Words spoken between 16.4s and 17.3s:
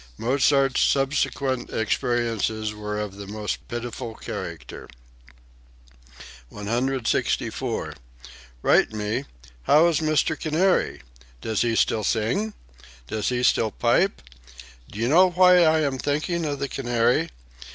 of the canary?